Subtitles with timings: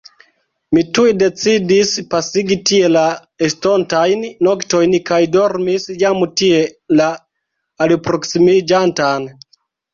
[0.75, 3.03] Mi tuj decidis pasigi tie la
[3.49, 6.65] estontajn noktojn kaj dormis jam tie
[7.03, 7.13] la
[7.89, 9.33] alproksimiĝantan.